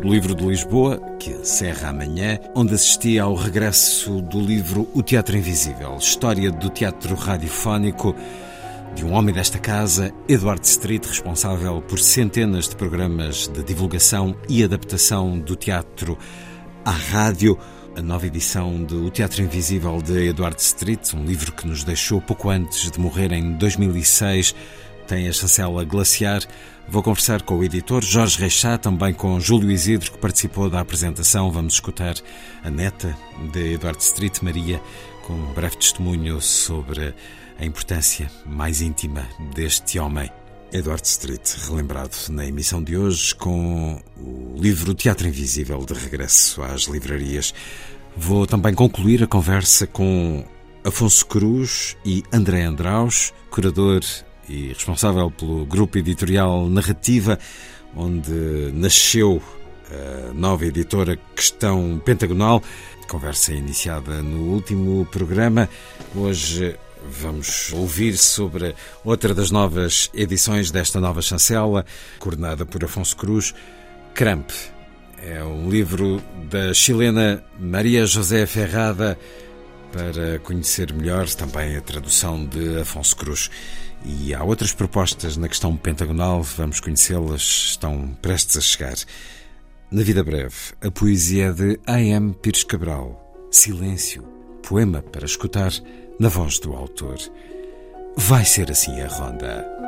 [0.00, 5.36] Do Livro de Lisboa, que encerra amanhã, onde assisti ao regresso do livro O Teatro
[5.36, 8.14] Invisível, história do teatro radiofónico
[8.94, 14.64] de um homem desta casa, Edward Street, responsável por centenas de programas de divulgação e
[14.64, 16.16] adaptação do teatro
[16.84, 17.58] à rádio.
[17.94, 22.20] A nova edição de O Teatro Invisível de Edward Street, um livro que nos deixou
[22.22, 24.54] pouco antes de morrer em 2006,
[25.10, 26.40] tem a chancela Glaciar.
[26.88, 31.50] Vou conversar com o editor Jorge Reixá, também com Júlio Isidro, que participou da apresentação.
[31.50, 32.14] Vamos escutar
[32.62, 33.18] a neta
[33.52, 34.80] de Eduardo Street, Maria,
[35.26, 37.12] com um breve testemunho sobre
[37.58, 40.30] a importância mais íntima deste homem.
[40.72, 46.82] Eduardo Street, relembrado na emissão de hoje com o livro Teatro Invisível de regresso às
[46.82, 47.52] livrarias.
[48.16, 50.44] Vou também concluir a conversa com
[50.84, 54.02] Afonso Cruz e André Andraus, curador
[54.50, 57.38] e responsável pelo grupo editorial Narrativa,
[57.94, 59.40] onde nasceu
[59.90, 62.62] a nova editora Questão Pentagonal.
[63.08, 65.68] Conversa iniciada no último programa.
[66.14, 66.76] Hoje
[67.20, 68.74] vamos ouvir sobre
[69.04, 71.84] outra das novas edições desta nova chancela,
[72.18, 73.54] coordenada por Afonso Cruz,
[74.14, 74.50] Cramp.
[75.22, 79.18] É um livro da chilena Maria José Ferrada
[79.92, 83.50] para conhecer melhor também a tradução de Afonso Cruz.
[84.04, 88.96] E há outras propostas na questão pentagonal, vamos conhecê-las, estão prestes a chegar.
[89.90, 92.34] Na vida breve, a poesia de A.M.
[92.40, 94.22] Pires Cabral, Silêncio,
[94.62, 95.72] poema para escutar
[96.18, 97.18] na voz do autor.
[98.16, 99.79] Vai ser assim a ronda.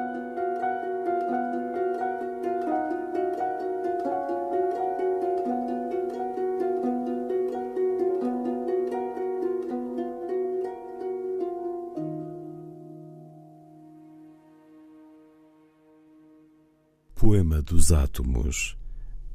[17.33, 18.77] Poema dos Átomos,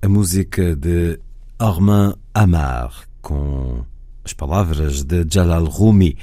[0.04, 1.20] a música de
[1.58, 3.84] Armand Amar, com
[4.24, 6.16] as palavras de Jalal Rumi,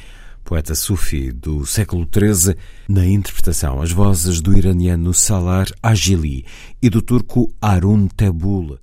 [0.44, 2.54] poeta sufi do século XIII,
[2.88, 6.46] na interpretação as vozes do iraniano Salar Agili
[6.80, 8.78] e do turco Arun Tebul,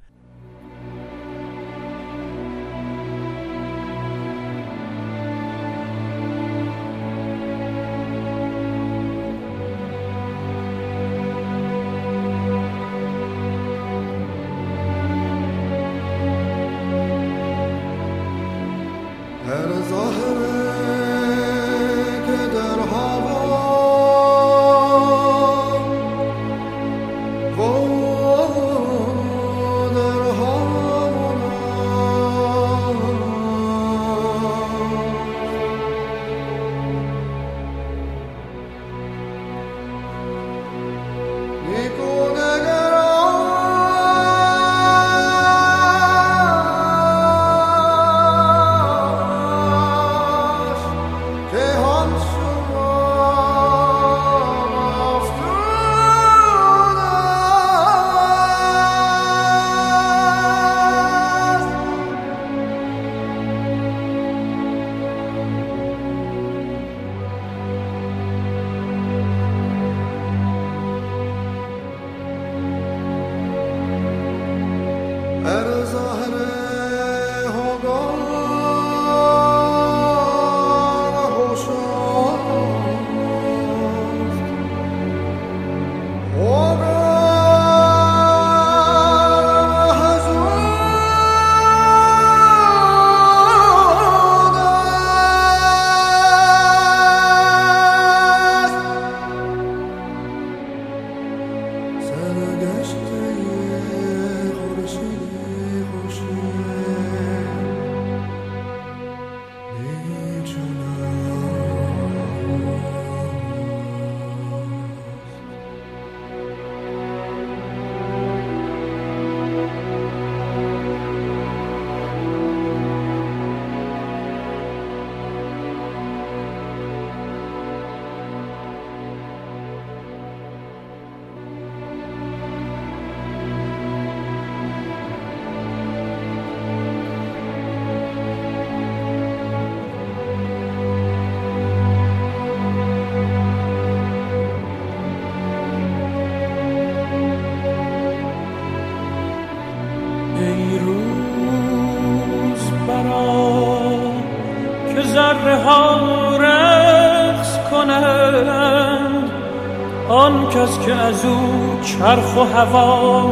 [162.00, 163.30] چرخ و هوا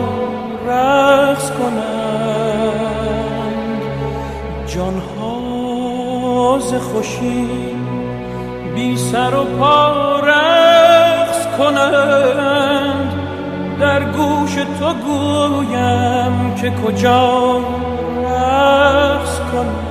[0.68, 1.82] رقص کنند.
[4.68, 7.48] جانها ز خوشی
[8.76, 13.14] بی سر و پا رقص کنند.
[13.80, 17.60] در گوش تو گویم که کجا
[18.24, 19.90] رقص کنند.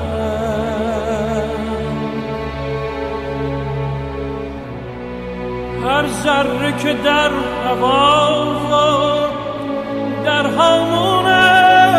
[5.85, 7.31] هر ذره که در
[7.67, 8.58] هوا
[10.25, 11.97] در همون است.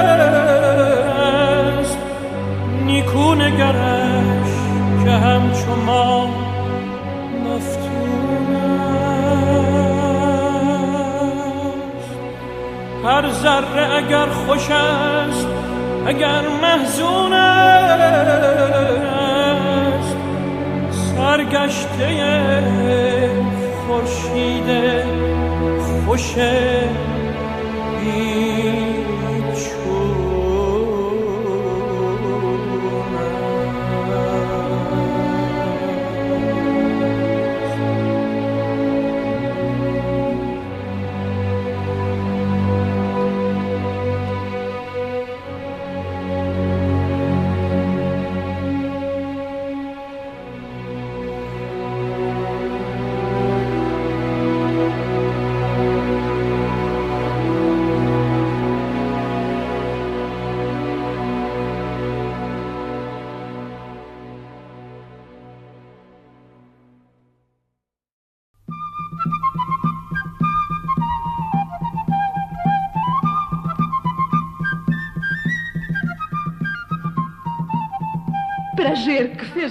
[2.85, 4.51] نیکو نگرش
[5.03, 6.27] که همچو ما
[7.45, 7.99] مفتون
[13.05, 15.47] هر ذره اگر خوش است
[16.07, 18.09] اگر محزون است.
[20.91, 22.07] سرگشته
[23.87, 24.98] خورشیده
[26.09, 26.89] خوشه.
[27.99, 28.38] بی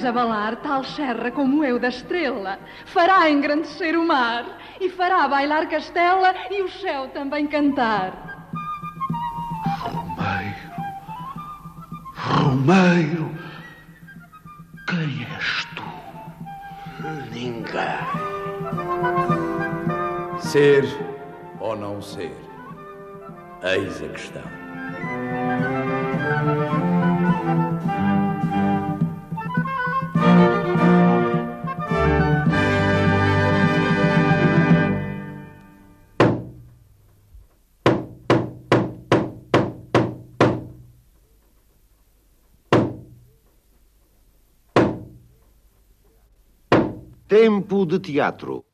[0.08, 4.44] abalar tal serra como eu da estrela, fará engrandecer o mar
[4.80, 8.12] e fará bailar castela e o céu também cantar.
[9.80, 10.68] Romeiro,
[12.14, 13.30] Romeiro,
[14.88, 15.82] quem és tu?
[17.32, 18.38] Ninguém.
[20.40, 20.84] Ser
[21.60, 22.34] ou não ser?
[23.62, 24.57] Eis a questão.
[47.68, 48.64] De teatro.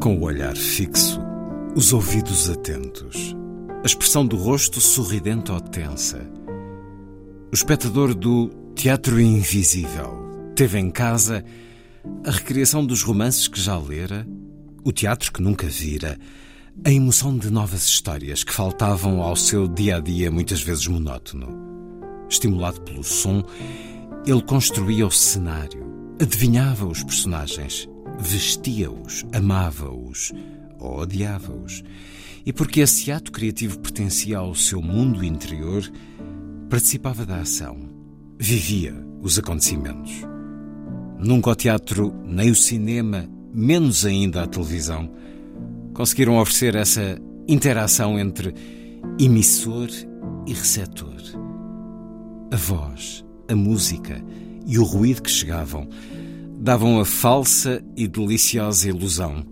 [0.00, 1.20] Com o olhar fixo,
[1.76, 3.36] os ouvidos atentos,
[3.82, 6.43] a expressão do rosto sorridente ou tensa.
[7.54, 11.44] O espectador do Teatro Invisível teve em casa
[12.26, 14.26] a recriação dos romances que já lera,
[14.82, 16.18] o teatro que nunca vira,
[16.84, 21.46] a emoção de novas histórias que faltavam ao seu dia a dia muitas vezes monótono.
[22.28, 23.44] Estimulado pelo som,
[24.26, 30.32] ele construía o cenário, adivinhava os personagens, vestia-os, amava-os
[30.80, 31.84] ou odiava-os.
[32.44, 35.88] E porque esse ato criativo pertencia ao seu mundo interior,
[36.74, 37.88] participava da ação,
[38.36, 40.10] vivia os acontecimentos.
[41.16, 45.08] Nunca o teatro, nem o cinema, menos ainda a televisão,
[45.94, 47.16] conseguiram oferecer essa
[47.46, 48.52] interação entre
[49.20, 49.88] emissor
[50.48, 51.14] e receptor.
[52.50, 54.20] A voz, a música
[54.66, 55.88] e o ruído que chegavam
[56.58, 59.46] davam a falsa e deliciosa ilusão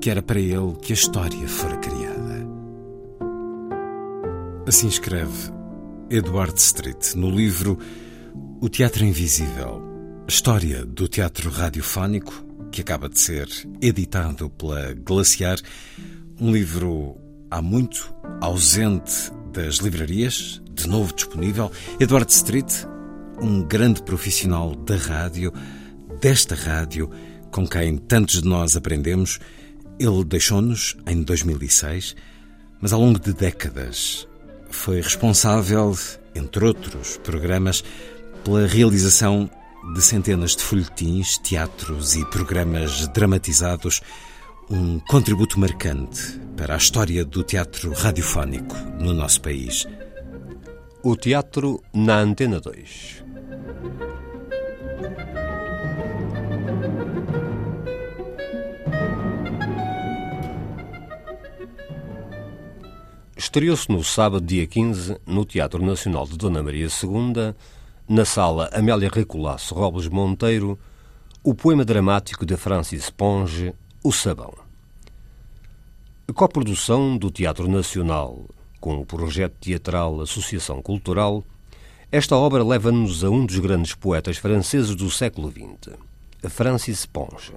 [0.00, 2.48] que era para ele que a história fora criada.
[4.66, 5.53] Assim escreve
[6.14, 7.76] Edward Street no livro
[8.60, 9.82] O Teatro Invisível,
[10.28, 12.32] história do teatro radiofónico,
[12.70, 13.48] que acaba de ser
[13.82, 15.58] editado pela Glaciar,
[16.40, 17.16] um livro
[17.50, 21.72] há muito ausente das livrarias, de novo disponível.
[21.98, 22.72] Edward Street,
[23.42, 25.52] um grande profissional da rádio,
[26.20, 27.10] desta rádio,
[27.50, 29.40] com quem tantos de nós aprendemos.
[29.98, 32.14] Ele deixou-nos em 2006,
[32.80, 34.28] mas ao longo de décadas
[34.74, 35.96] foi responsável,
[36.34, 37.82] entre outros programas,
[38.44, 39.48] pela realização
[39.94, 44.02] de centenas de folhetins, teatros e programas dramatizados,
[44.70, 49.86] um contributo marcante para a história do teatro radiofónico no nosso país.
[51.02, 53.24] O teatro na Antena 2.
[63.44, 67.54] Estreou-se no sábado, dia 15, no Teatro Nacional de Dona Maria II,
[68.08, 70.78] na sala Amélia Recolasso Robles Monteiro,
[71.42, 74.54] o poema dramático de Francis Ponge, O Sabão.
[76.34, 78.48] Coprodução do Teatro Nacional
[78.80, 81.44] com o projeto teatral Associação Cultural,
[82.10, 85.98] esta obra leva-nos a um dos grandes poetas franceses do século XX,
[86.48, 87.52] Francis Ponge.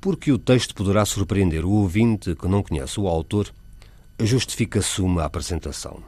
[0.00, 3.52] Porque o texto poderá surpreender o ouvinte que não conhece o autor,
[4.18, 6.02] justifica-se uma apresentação.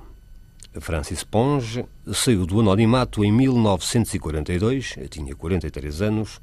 [0.81, 6.41] Francis Ponge saiu do anonimato em 1942, tinha 43 anos,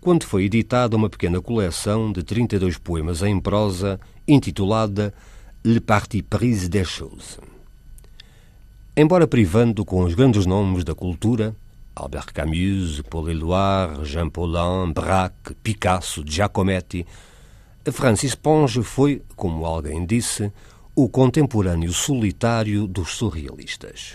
[0.00, 5.12] quando foi editada uma pequena coleção de 32 poemas em prosa intitulada
[5.64, 7.38] Le Parti Prise des Choses.
[8.96, 11.54] Embora privando com os grandes nomes da cultura,
[11.94, 17.06] Albert Camus, Paul Éluard, Jean Paulin, Braque, Picasso, Giacometti,
[17.92, 20.52] Francis Ponge foi, como alguém disse,
[20.98, 24.14] o contemporâneo solitário dos surrealistas.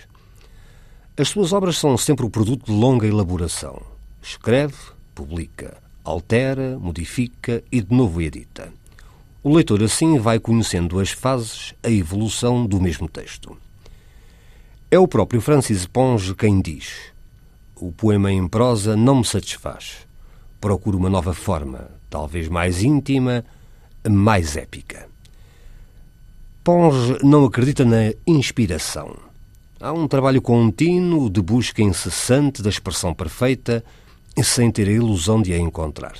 [1.15, 3.79] As suas obras são sempre o produto de longa elaboração.
[4.19, 4.73] Escreve,
[5.13, 8.73] publica, altera, modifica e de novo edita.
[9.43, 13.55] O leitor assim vai conhecendo as fases, a evolução do mesmo texto.
[14.89, 17.13] É o próprio Francis Ponge quem diz:
[17.75, 20.07] O poema em prosa não me satisfaz.
[20.59, 23.45] Procuro uma nova forma, talvez mais íntima,
[24.09, 25.10] mais épica.
[26.63, 29.17] Ponge não acredita na inspiração.
[29.79, 33.83] Há um trabalho contínuo de busca incessante da expressão perfeita,
[34.43, 36.13] sem ter a ilusão de a encontrar.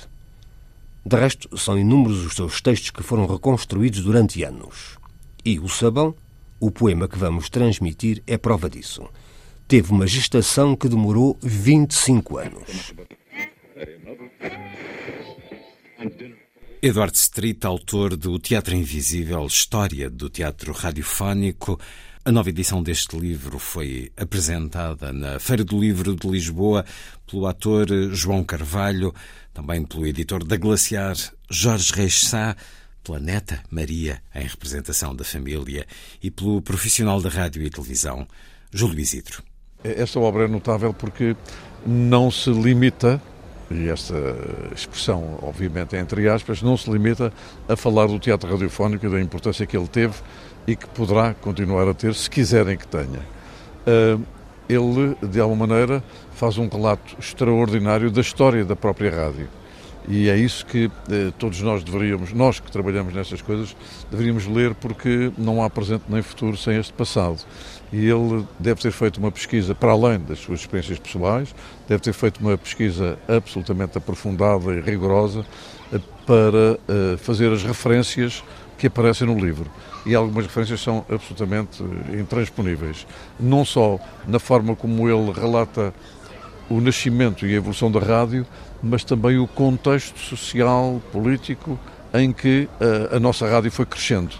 [1.06, 4.98] De resto, são inúmeros os seus textos que foram reconstruídos durante anos.
[5.44, 6.12] E O Sabão,
[6.58, 9.08] o poema que vamos transmitir, é prova disso.
[9.68, 12.92] Teve uma gestação que demorou 25 anos.
[16.84, 21.78] Edward Street, autor do Teatro Invisível, História do Teatro Radiofónico.
[22.24, 26.84] A nova edição deste livro foi apresentada na Feira do Livro de Lisboa
[27.24, 29.14] pelo ator João Carvalho,
[29.54, 31.14] também pelo editor da Glaciar
[31.48, 32.56] Jorge Reis Sá,
[33.04, 35.86] pela neta Maria, em representação da família,
[36.20, 38.26] e pelo profissional da rádio e televisão,
[38.72, 39.40] Júlio Isidro.
[39.84, 41.36] Esta obra é notável porque
[41.86, 43.22] não se limita
[43.72, 44.14] e esta
[44.74, 47.32] expressão, obviamente, entre aspas, não se limita
[47.68, 50.14] a falar do teatro radiofónico e da importância que ele teve
[50.66, 53.20] e que poderá continuar a ter, se quiserem que tenha.
[53.86, 54.18] Ah,
[54.68, 56.02] ele, de alguma maneira,
[56.34, 59.48] faz um relato extraordinário da história da própria rádio.
[60.08, 63.76] E é isso que eh, todos nós deveríamos, nós que trabalhamos nestas coisas,
[64.10, 67.38] deveríamos ler porque não há presente nem futuro sem este passado
[67.92, 71.54] e ele deve ter feito uma pesquisa para além das suas experiências pessoais,
[71.86, 75.44] deve ter feito uma pesquisa absolutamente aprofundada e rigorosa
[75.92, 78.42] eh, para uh, fazer as referências
[78.78, 79.70] que aparecem no livro.
[80.06, 81.82] E algumas referências são absolutamente
[82.12, 83.06] eh, intransponíveis.
[83.38, 85.92] Não só na forma como ele relata
[86.70, 88.46] o nascimento e a evolução da rádio,
[88.82, 91.78] mas também o contexto social, político,
[92.14, 92.68] em que
[93.10, 94.34] a nossa rádio foi crescendo.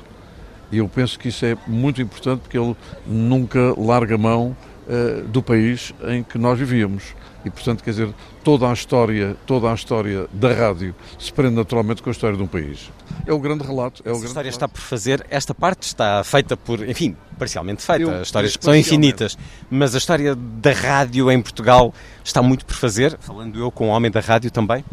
[0.72, 2.74] E eu penso que isso é muito importante porque ele
[3.06, 4.56] nunca larga mão
[4.88, 7.14] uh, do país em que nós vivíamos.
[7.44, 8.14] E, portanto, quer dizer,
[8.44, 12.42] toda a história, toda a história da rádio se prende naturalmente com a história de
[12.42, 12.90] um país.
[13.26, 14.00] É o grande relato.
[14.04, 14.64] É o grande história relato.
[14.64, 18.74] está por fazer, esta parte está feita por, enfim, parcialmente feita, eu, histórias que são
[18.74, 19.36] infinitas,
[19.68, 21.92] mas a história da rádio em Portugal
[22.24, 24.84] está muito por fazer, falando eu com o homem da rádio também.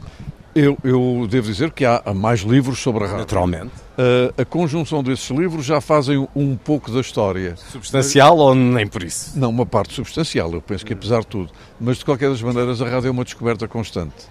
[0.60, 3.20] Eu, eu devo dizer que há mais livros sobre a rádio.
[3.20, 3.72] Naturalmente.
[3.98, 7.56] Uh, a conjunção desses livros já fazem um pouco da história.
[7.56, 9.40] Substancial ou nem por isso?
[9.40, 11.50] Não, uma parte substancial, eu penso que apesar de tudo.
[11.80, 14.28] Mas de qualquer das maneiras, a rádio é uma descoberta constante.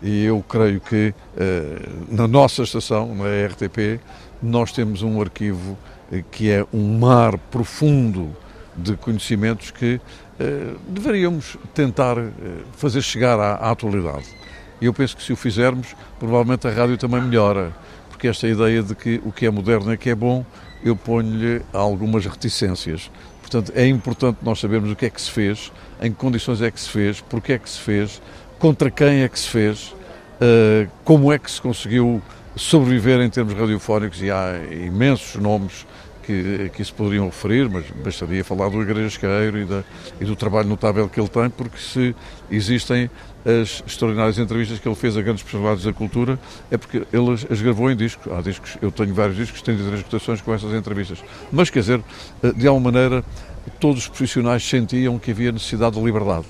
[0.00, 4.00] E eu creio que uh, na nossa estação, na RTP,
[4.40, 5.76] nós temos um arquivo
[6.12, 8.30] uh, que é um mar profundo
[8.76, 10.00] de conhecimentos que
[10.88, 12.16] deveríamos tentar
[12.72, 14.26] fazer chegar à, à atualidade.
[14.80, 17.72] E eu penso que se o fizermos, provavelmente a rádio também melhora,
[18.08, 20.44] porque esta ideia de que o que é moderno é que é bom,
[20.84, 23.10] eu ponho-lhe algumas reticências.
[23.40, 26.70] Portanto, é importante nós sabermos o que é que se fez, em que condições é
[26.70, 28.20] que se fez, porque é que se fez,
[28.58, 29.94] contra quem é que se fez,
[30.40, 32.22] uh, como é que se conseguiu
[32.56, 35.86] sobreviver em termos radiofónicos e há imensos nomes
[36.24, 39.84] que, que se poderiam referir, mas bastaria falar do Igrejesqueiro e, da,
[40.20, 42.14] e do trabalho notável que ele tem, porque se
[42.50, 43.10] existem
[43.44, 46.38] as extraordinárias entrevistas que ele fez a grandes personalidades da cultura,
[46.70, 48.32] é porque ele as gravou em disco.
[48.32, 51.22] Há discos, eu tenho vários discos, tenho três cotações com essas entrevistas.
[51.52, 52.02] Mas, quer dizer,
[52.42, 53.24] eh, de alguma maneira,
[53.78, 56.46] todos os profissionais sentiam que havia necessidade de liberdade.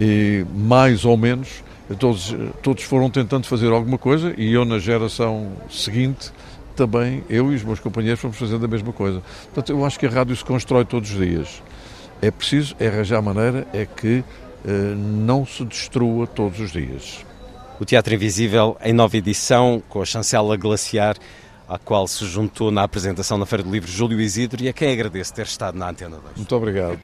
[0.00, 1.62] E, mais ou menos,
[1.98, 6.32] todos, todos foram tentando fazer alguma coisa e eu, na geração seguinte,
[6.74, 9.22] também, eu e os meus companheiros, fomos fazendo a mesma coisa.
[9.46, 11.62] Portanto, eu acho que a rádio se constrói todos os dias.
[12.20, 14.22] É preciso é arranjar maneira é que
[14.64, 17.24] não se destrua todos os dias.
[17.78, 21.16] O Teatro Invisível, em nova edição, com a chancela glaciar,
[21.68, 24.92] à qual se juntou na apresentação na Feira do Livro Júlio Isidro e a quem
[24.92, 26.36] agradeço ter estado na Antena 2.
[26.36, 26.98] Muito obrigado.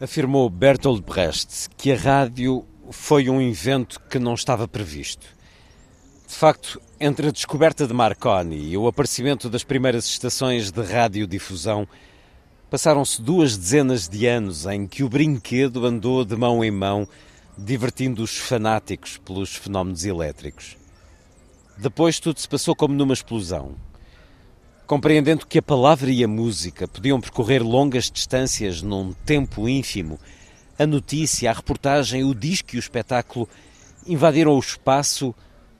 [0.00, 5.33] Afirmou Bertolt Brecht que a rádio foi um invento que não estava previsto.
[6.34, 11.86] De facto, entre a descoberta de Marconi e o aparecimento das primeiras estações de radiodifusão,
[12.68, 17.06] passaram-se duas dezenas de anos em que o brinquedo andou de mão em mão,
[17.56, 20.76] divertindo os fanáticos pelos fenómenos elétricos.
[21.78, 23.76] Depois tudo se passou como numa explosão.
[24.88, 30.18] Compreendendo que a palavra e a música podiam percorrer longas distâncias num tempo ínfimo,
[30.76, 33.48] a notícia, a reportagem, o disco e o espetáculo
[34.04, 35.32] invadiram o espaço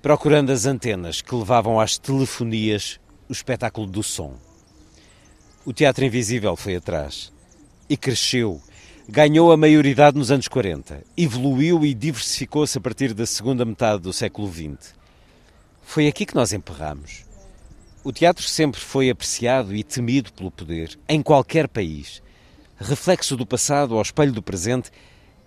[0.05, 4.37] procurando as antenas que levavam às telefonias o espetáculo do som.
[5.65, 7.33] O Teatro Invisível foi atrás
[7.89, 8.61] e cresceu.
[9.09, 14.13] Ganhou a maioridade nos anos 40, evoluiu e diversificou-se a partir da segunda metade do
[14.13, 14.95] século XX.
[15.83, 17.25] Foi aqui que nós emperramos.
[18.05, 22.23] O teatro sempre foi apreciado e temido pelo poder, em qualquer país.
[22.77, 24.91] Reflexo do passado ao espelho do presente,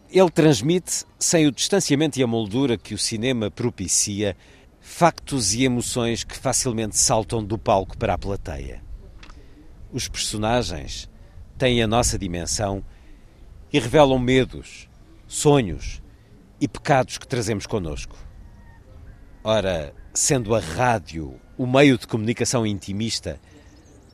[0.09, 4.37] ele transmite, sem o distanciamento e a moldura que o cinema propicia,
[4.79, 8.81] factos e emoções que facilmente saltam do palco para a plateia.
[9.91, 11.09] Os personagens
[11.57, 12.83] têm a nossa dimensão
[13.71, 14.87] e revelam medos,
[15.27, 16.01] sonhos
[16.59, 18.15] e pecados que trazemos connosco.
[19.43, 23.39] Ora, sendo a rádio o meio de comunicação intimista,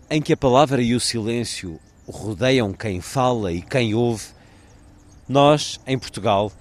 [0.09, 4.32] em que a palavra e o silêncio rodeiam quem fala e quem ouve,
[5.33, 6.51] nós, em Portugal,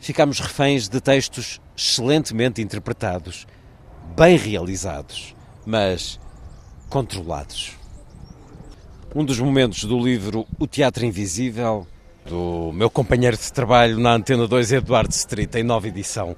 [0.00, 3.46] ficamos reféns de textos excelentemente interpretados,
[4.16, 6.18] bem realizados, mas
[6.88, 7.76] controlados.
[9.14, 11.86] Um dos momentos do livro O Teatro Invisível,
[12.24, 16.34] do meu companheiro de trabalho na Antena 2, Eduardo Street, em nova edição.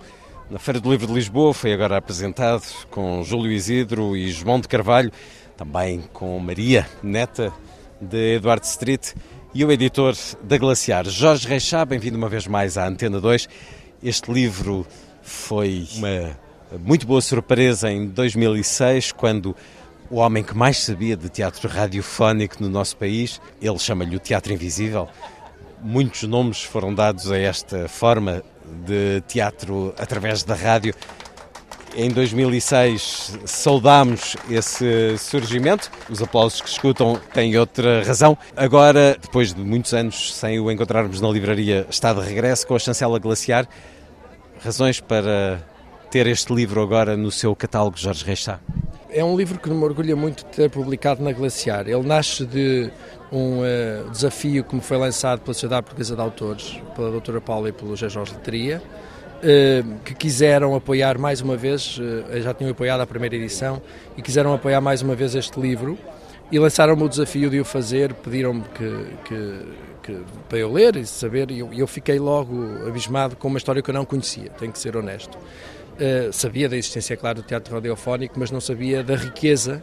[0.51, 4.67] Na Feira do Livro de Lisboa foi agora apresentado com Júlio Isidro e João de
[4.67, 5.13] Carvalho,
[5.57, 7.53] também com Maria, neta
[8.01, 9.15] de Eduardo Street
[9.57, 11.83] e o editor da Glaciar, Jorge Reixá.
[11.83, 13.49] Bem-vindo uma vez mais à Antena 2.
[14.03, 14.87] Este livro
[15.23, 16.39] foi uma
[16.85, 19.57] muito boa surpresa em 2006, quando
[20.11, 24.53] o homem que mais sabia de teatro radiofónico no nosso país, ele chama-lhe o Teatro
[24.53, 25.09] Invisível.
[25.83, 28.43] Muitos nomes foram dados a esta forma
[28.85, 30.93] de teatro através da rádio
[31.97, 35.91] em 2006 saudámos esse surgimento.
[36.11, 38.37] Os aplausos que escutam têm outra razão.
[38.55, 42.79] Agora, depois de muitos anos sem o encontrarmos na livraria, está de regresso com a
[42.79, 43.67] chancela glaciar.
[44.63, 45.67] Razões para
[46.11, 48.61] ter este livro agora no seu catálogo, Jorge Reixá?
[49.09, 51.89] É um livro que me orgulha muito de ter publicado na Glaciar.
[51.89, 52.91] Ele nasce de
[53.33, 57.71] um uh, desafio que me foi lançado pela Sociedade Portuguesa de Autores, pela doutora Paula
[57.71, 58.83] e pelo José Jorge Letria,
[60.05, 63.81] que quiseram apoiar mais uma vez, eh, já tinham apoiado a primeira edição,
[64.17, 65.99] e quiseram apoiar mais uma vez este livro
[66.51, 69.61] e lançaram-me o desafio de o fazer, pediram-me que, que,
[70.03, 73.83] que, para eu ler e saber, e eu, eu, fiquei logo abismado com uma história
[73.83, 75.37] que eu não conhecia, tenho que ser honesto.
[75.37, 79.83] Uh, sabia da existência, claro, do teatro radiofónico, mas não sabia da riqueza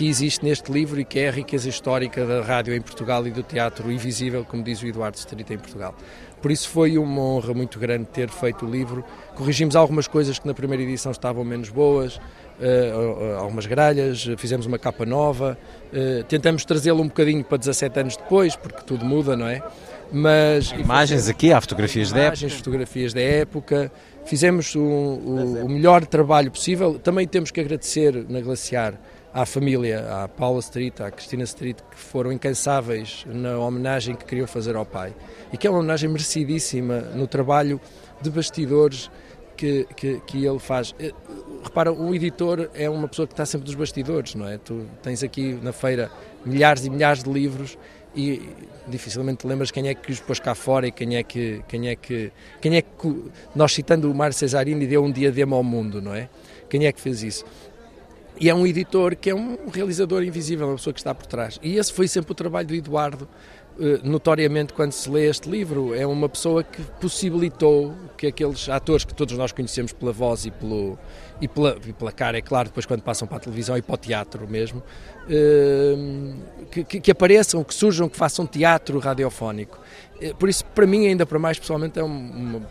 [0.00, 3.30] que existe neste livro e que é a riqueza histórica da rádio em Portugal e
[3.30, 5.94] do teatro invisível, como diz o Eduardo Strita em Portugal.
[6.40, 9.04] Por isso foi uma honra muito grande ter feito o livro.
[9.34, 14.78] Corrigimos algumas coisas que na primeira edição estavam menos boas, uh, algumas gralhas, fizemos uma
[14.78, 15.58] capa nova,
[15.92, 19.62] uh, tentamos trazê-lo um bocadinho para 17 anos depois, porque tudo muda, não é?
[20.10, 22.48] Mas, imagens aqui, há fotografias da época.
[22.48, 23.92] fotografias da época.
[24.24, 26.98] Fizemos o, o, o melhor trabalho possível.
[26.98, 28.94] Também temos que agradecer na Glaciar
[29.32, 34.46] à família, à Paula Street, à Cristina Street, que foram incansáveis na homenagem que queriam
[34.46, 35.14] fazer ao pai.
[35.52, 37.80] E que é uma homenagem merecidíssima no trabalho
[38.20, 39.10] de bastidores
[39.56, 40.94] que, que, que, ele faz.
[40.98, 41.12] Eh,
[41.62, 44.58] repara, o editor é uma pessoa que está sempre dos bastidores, não é?
[44.58, 46.10] Tu tens aqui na feira
[46.44, 47.78] milhares e milhares de livros
[48.16, 48.42] e
[48.88, 51.94] dificilmente lembras quem é que os pôs cá fora e quem é que quem é
[51.94, 56.14] que quem é que nós citando o Mário Cesarini deu um diadema ao mundo, não
[56.14, 56.28] é?
[56.68, 57.44] Quem é que fez isso?
[58.40, 61.60] E é um editor que é um realizador invisível, uma pessoa que está por trás.
[61.62, 63.28] E esse foi sempre o trabalho do Eduardo,
[63.78, 65.94] eh, notoriamente quando se lê este livro.
[65.94, 70.50] É uma pessoa que possibilitou que aqueles atores que todos nós conhecemos pela voz e,
[70.50, 70.98] pelo,
[71.38, 73.94] e, pela, e pela cara, é claro, depois quando passam para a televisão e para
[73.94, 74.82] o teatro mesmo,
[75.28, 75.94] eh,
[76.70, 79.78] que, que, apareçam, que surjam, que façam teatro radiofónico.
[80.18, 82.66] Eh, por isso, para mim, ainda para mais pessoalmente, é uma,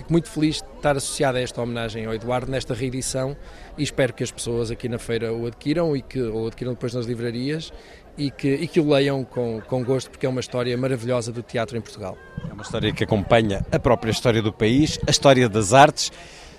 [0.00, 3.36] fico muito feliz de estar associado a esta homenagem ao Eduardo nesta reedição
[3.76, 6.94] e espero que as pessoas aqui na feira o adquiram e que o adquiram depois
[6.94, 7.70] nas livrarias
[8.16, 11.42] e que, e que o leiam com, com gosto, porque é uma história maravilhosa do
[11.42, 12.16] teatro em Portugal.
[12.48, 16.10] É uma história que acompanha a própria história do país, a história das artes,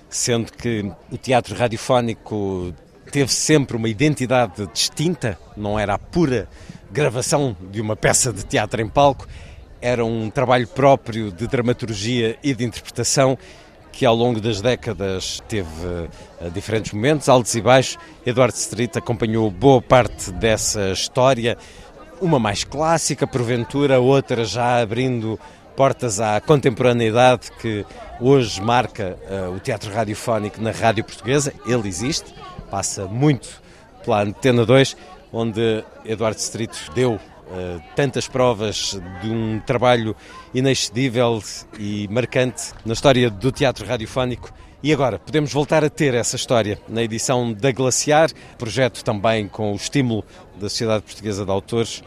[0.08, 2.74] sendo que o teatro radiofónico
[3.12, 6.48] teve sempre uma identidade distinta, não era a pura
[6.92, 9.28] gravação de uma peça de teatro em palco,
[9.82, 13.38] era um trabalho próprio de dramaturgia e de interpretação
[13.92, 17.98] que ao longo das décadas teve uh, diferentes momentos, altos e baixos.
[18.26, 21.58] Eduardo Street acompanhou boa parte dessa história,
[22.22, 25.40] uma mais clássica, porventura, outra já abrindo
[25.76, 27.86] portas à contemporaneidade que
[28.20, 31.54] hoje marca uh, o teatro radiofónico na rádio portuguesa.
[31.66, 32.34] Ele existe,
[32.70, 33.62] passa muito
[34.04, 34.96] pela Antena 2,
[35.34, 37.20] onde Eduardo Street deu
[37.96, 40.16] tantas provas de um trabalho
[40.54, 41.42] inexcedível
[41.80, 44.52] e marcante na história do teatro radiofónico.
[44.84, 49.72] E agora, podemos voltar a ter essa história na edição da Glaciar, projeto também com
[49.72, 52.04] o estímulo da Sociedade Portuguesa de Autores,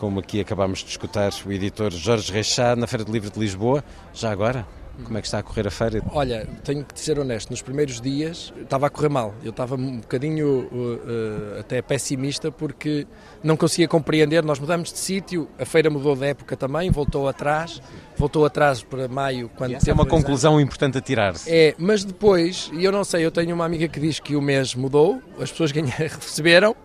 [0.00, 3.84] como aqui acabámos de escutar o editor Jorge Reixá na Feira de Livro de Lisboa,
[4.12, 4.66] já agora.
[5.04, 6.02] Como é que está a correr a feira?
[6.10, 9.34] Olha, tenho que ser honesto, nos primeiros dias estava a correr mal.
[9.44, 13.06] Eu estava um bocadinho uh, uh, até pessimista porque
[13.46, 14.44] não conseguia compreender.
[14.44, 17.80] Nós mudamos de sítio, a feira mudou de época também, voltou atrás,
[18.16, 19.48] voltou atrás para maio.
[19.56, 20.64] Quando essa é uma conclusão anos.
[20.64, 21.50] importante a tirar-se.
[21.50, 24.42] É, mas depois, e eu não sei, eu tenho uma amiga que diz que o
[24.42, 26.76] mês mudou, as pessoas ganharam, receberam,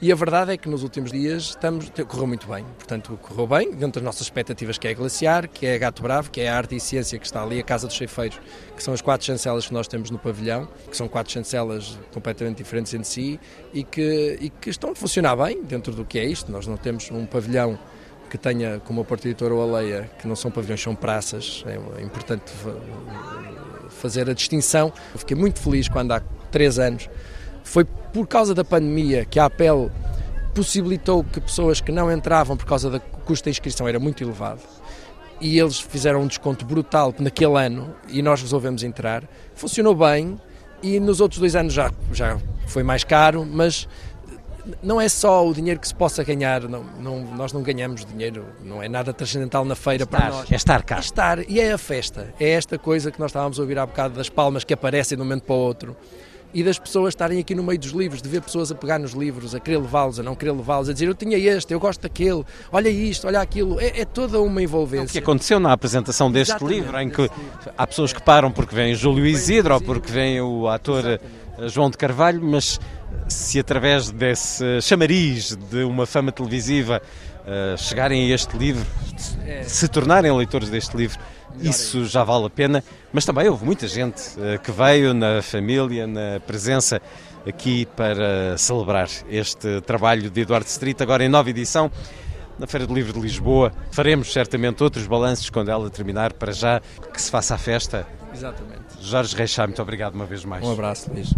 [0.00, 2.64] e a verdade é que nos últimos dias estamos, correu muito bem.
[2.76, 6.42] Portanto, correu bem, dentro das nossas expectativas, que é Glaciar, que é Gato Bravo, que
[6.42, 8.38] é a Arte e Ciência que está ali, a Casa dos Cheifeiros,
[8.76, 12.58] que são as quatro chancelas que nós temos no pavilhão, que são quatro chancelas completamente
[12.58, 13.40] diferentes entre si
[13.72, 16.52] e que, e que estão a funcionar bem dentro do que é isto.
[16.52, 17.78] Nós não temos um pavilhão
[18.28, 21.64] que tenha, como a Porta Editora ou a Leia, que não são pavilhões, são praças.
[21.98, 22.52] É importante
[23.88, 24.92] fazer a distinção.
[25.14, 27.08] Eu fiquei muito feliz quando há três anos
[27.66, 29.90] foi por causa da pandemia que a APEL
[30.54, 34.60] possibilitou que pessoas que não entravam por causa do custo da inscrição era muito elevado
[35.40, 39.24] e eles fizeram um desconto brutal naquele ano e nós resolvemos entrar.
[39.54, 40.40] Funcionou bem
[40.82, 43.88] e nos outros dois anos já, já foi mais caro, mas
[44.80, 48.46] não é só o dinheiro que se possa ganhar, não, não, nós não ganhamos dinheiro,
[48.62, 50.52] não é nada transcendental na feira estar, para nós.
[50.52, 50.96] É estar cá.
[50.96, 53.84] É estar, e é a festa, é esta coisa que nós estávamos a ouvir há
[53.84, 55.96] bocado das palmas que aparecem de um momento para o outro
[56.56, 59.12] e das pessoas estarem aqui no meio dos livros, de ver pessoas a pegar nos
[59.12, 62.00] livros, a querer levá-los, a não querer levá-los, a dizer eu tinha este, eu gosto
[62.00, 62.42] daquele,
[62.72, 63.78] olha isto, olha aquilo.
[63.78, 65.04] É, é toda uma envolvência.
[65.04, 67.36] O que aconteceu na apresentação deste Exatamente, livro, em que livro.
[67.76, 71.46] há pessoas que param porque vem Júlio Isidro ou porque vem o ator Exatamente.
[71.58, 72.80] Eh, João de Carvalho, mas
[73.28, 78.86] se através desse chamariz de uma fama televisiva uh, chegarem a este livro,
[79.44, 79.62] é.
[79.62, 81.18] se tornarem leitores deste livro,
[81.60, 86.06] isso já vale a pena, mas também houve muita gente uh, que veio na família,
[86.06, 87.00] na presença
[87.46, 91.90] aqui para celebrar este trabalho de Eduardo Street, agora em nova edição
[92.58, 93.72] na Feira do Livro de Lisboa.
[93.90, 96.80] Faremos certamente outros balanços quando ela terminar, para já
[97.12, 98.06] que se faça a festa.
[98.32, 98.84] Exatamente.
[99.00, 100.64] Jorge Reixá, muito obrigado uma vez mais.
[100.64, 101.34] Um abraço, Luís.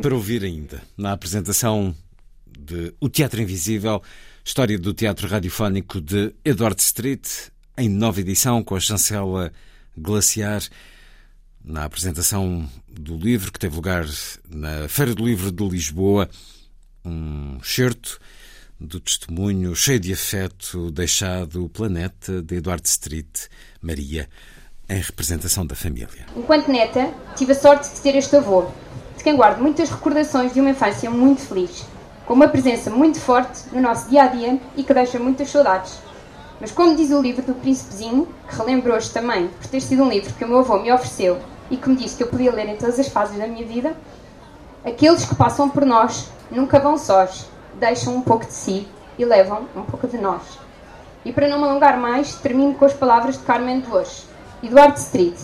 [0.00, 1.94] Para ouvir ainda, na apresentação
[2.58, 4.02] de O Teatro Invisível,
[4.46, 7.26] História do Teatro Radiofónico de Edward Street,
[7.76, 9.52] em nova edição, com a chancela
[9.98, 10.62] Glaciar,
[11.64, 14.06] na apresentação do livro que teve lugar
[14.48, 16.30] na Feira do Livro de Lisboa,
[17.04, 18.20] um certo
[18.78, 23.48] do testemunho cheio de afeto deixado o planeta de Edward Street,
[23.82, 24.28] Maria,
[24.88, 26.24] em representação da família.
[26.36, 28.70] Enquanto neta, tive a sorte de ter este avô,
[29.16, 31.95] de quem guardo muitas recordações de uma infância muito feliz
[32.26, 35.98] com uma presença muito forte no nosso dia a dia e que deixa muitas saudades.
[36.60, 40.08] Mas, como diz o livro do Príncipezinho, que relembro hoje também por ter sido um
[40.08, 41.38] livro que o meu avô me ofereceu
[41.70, 43.94] e que me disse que eu podia ler em todas as fases da minha vida,
[44.84, 49.66] aqueles que passam por nós nunca vão sós, deixam um pouco de si e levam
[49.76, 50.42] um pouco de nós.
[51.24, 54.24] E para não me alongar mais, termino com as palavras de Carmen hoje,
[54.62, 55.38] Eduardo Street,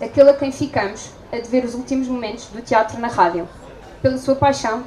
[0.00, 3.48] aquele a quem ficamos a dever os últimos momentos do teatro na rádio,
[4.02, 4.84] pela sua paixão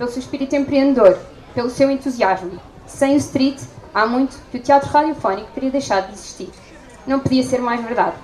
[0.00, 1.18] pelo seu espírito empreendedor
[1.54, 2.58] pelo seu entusiasmo.
[2.86, 3.60] Sem o street,
[3.92, 6.48] há muito que o teatro radiofónico teria deixado de existir.
[7.06, 8.16] Não podia ser mais verdade.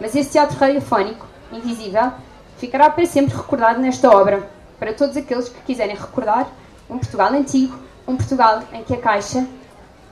[0.00, 2.10] Mas esse teatro radiofónico, invisível,
[2.56, 6.48] ficará para sempre recordado nesta obra, para todos aqueles que quiserem recordar
[6.88, 9.46] um Portugal antigo, um Portugal em que a Caixa,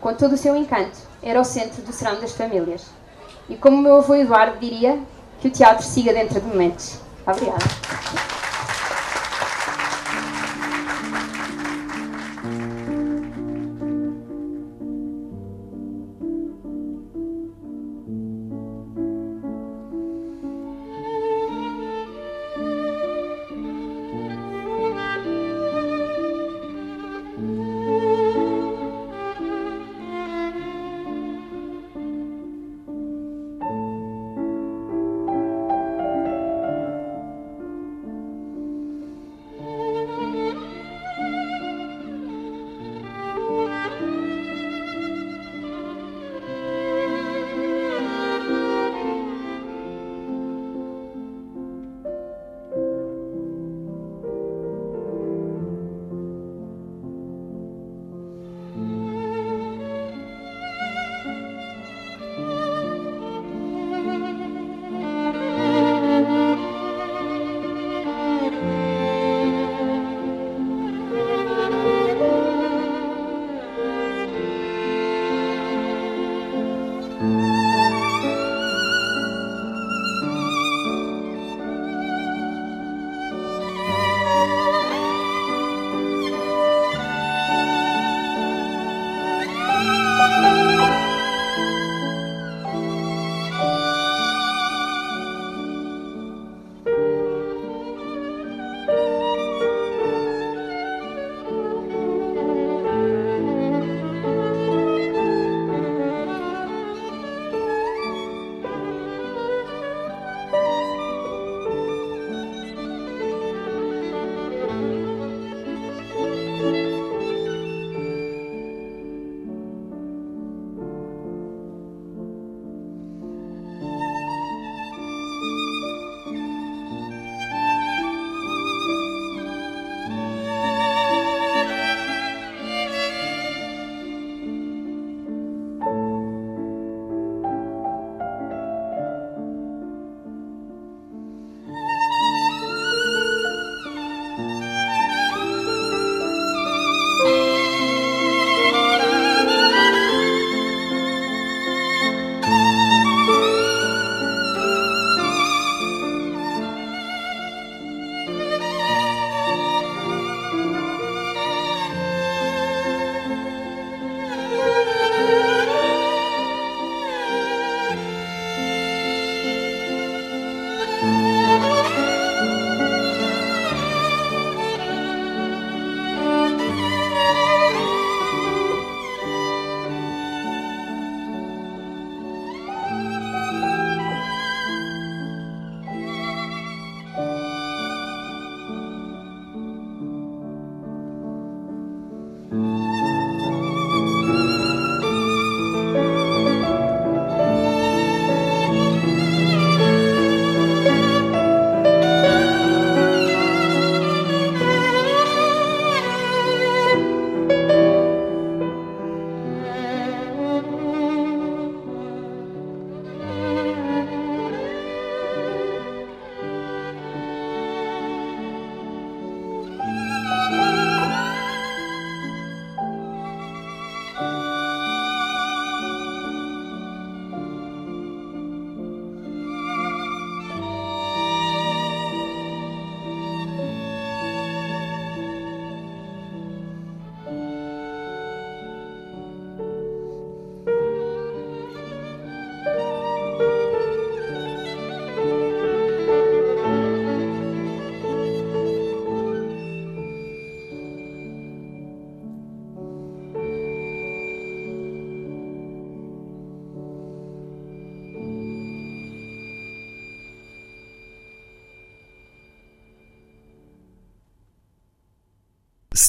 [0.00, 2.86] com todo o seu encanto, era o centro do serão das famílias.
[3.48, 4.96] E como o meu avô Eduardo diria,
[5.40, 7.00] que o teatro siga dentro de momentos.
[7.26, 8.37] Obrigada.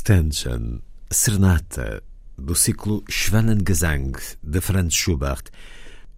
[0.10, 2.02] Stangen, Serenata,
[2.36, 5.52] do ciclo Schwanengesang, de Franz Schubert.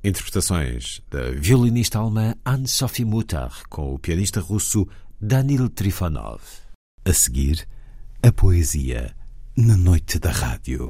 [0.01, 4.88] Interpretações da violinista alemã Anne-Sophie Mutter com o pianista russo
[5.19, 6.39] Danil Trifonov.
[7.04, 7.67] A seguir,
[8.23, 9.13] a poesia
[9.58, 10.89] na noite da rádio.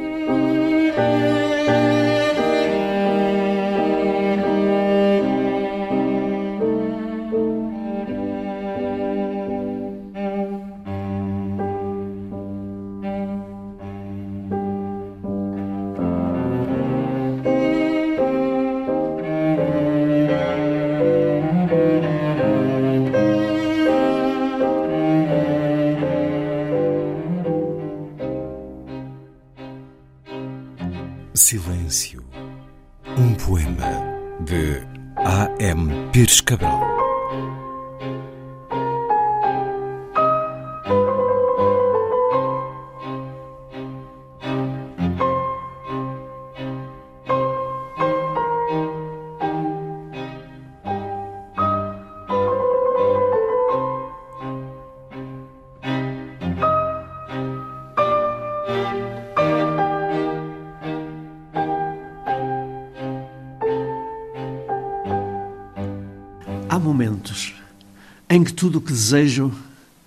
[68.61, 69.51] Tudo o que desejo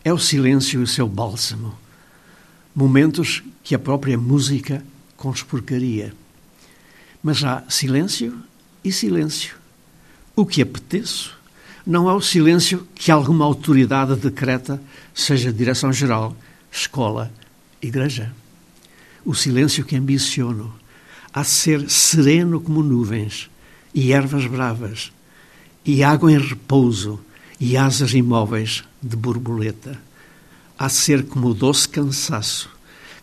[0.04, 1.76] é o silêncio e o seu bálsamo.
[2.72, 4.80] Momentos que a própria música
[5.16, 6.14] conspurcaria.
[7.20, 8.38] Mas há silêncio
[8.84, 9.56] e silêncio.
[10.36, 11.36] O que apeteço
[11.84, 14.80] não é o silêncio que alguma autoridade decreta,
[15.12, 16.36] seja direção-geral,
[16.70, 17.32] escola,
[17.82, 18.32] igreja.
[19.24, 20.72] O silêncio que ambiciono
[21.32, 23.50] há de ser sereno como nuvens
[23.92, 25.10] e ervas bravas,
[25.84, 27.18] e água em repouso
[27.64, 29.98] e asas imóveis de borboleta.
[30.78, 32.68] Há ser como o doce cansaço,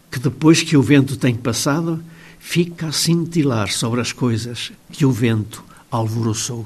[0.10, 2.04] que depois que o vento tem passado,
[2.40, 6.66] fica a cintilar sobre as coisas que o vento alvoroçou.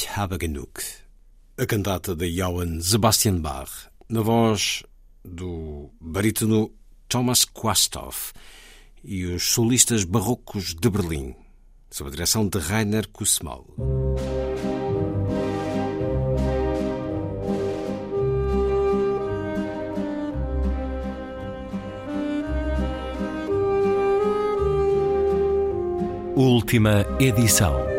[0.00, 0.80] Ich habe genug.
[1.58, 4.82] A cantata de Johann Sebastian Bach, na voz
[5.22, 6.70] do barítono
[7.06, 8.32] Thomas Quasthoff
[9.04, 11.34] e os solistas barrocos de Berlim,
[11.90, 13.66] sob a direção de Rainer Kussmaul.
[26.34, 27.89] Última edição.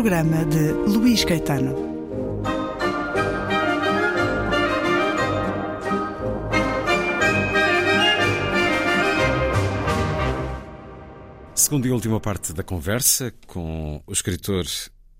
[0.00, 1.74] Programa de Luís Caetano.
[11.52, 14.64] Segunda e última parte da conversa com o escritor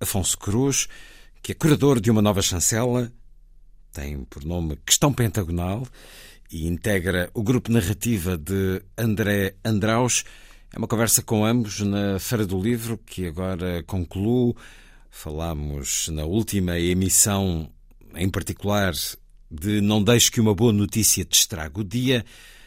[0.00, 0.86] Afonso Cruz,
[1.42, 3.12] que é curador de uma nova chancela,
[3.92, 5.88] tem por nome Questão Pentagonal
[6.52, 10.24] e integra o grupo narrativa de André Andraus.
[10.70, 14.54] É uma conversa com ambos na Feira do Livro, que agora concluo.
[15.10, 17.70] Falámos na última emissão,
[18.14, 18.92] em particular,
[19.50, 22.22] de Não Deixe que uma boa notícia te estrague o dia,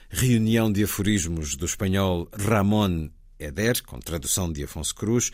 [0.10, 5.32] reunião de aforismos do espanhol Ramón Eder, com tradução de Afonso Cruz,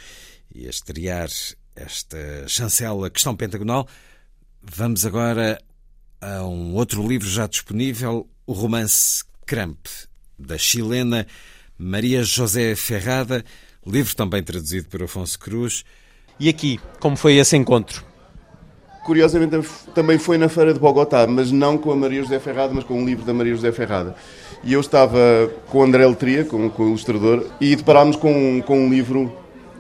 [0.54, 1.30] e a estrear
[1.74, 3.88] esta chancela Questão Pentagonal.
[4.62, 5.58] Vamos agora
[6.20, 9.88] a um outro livro já disponível, o romance Cramp,
[10.38, 11.26] da chilena
[11.78, 13.44] Maria José Ferrada,
[13.86, 15.84] livro também traduzido por Afonso Cruz.
[16.40, 18.04] E aqui, como foi esse encontro?
[19.06, 22.84] Curiosamente também foi na Feira de Bogotá, mas não com a Maria José Ferrada, mas
[22.84, 24.16] com um livro da Maria José Ferrada.
[24.64, 28.86] E eu estava com o André Letria, com, com o ilustrador, e deparámos com, com
[28.86, 29.32] um livro